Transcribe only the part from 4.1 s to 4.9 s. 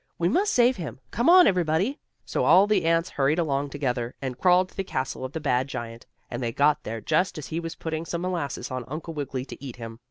and crawled to the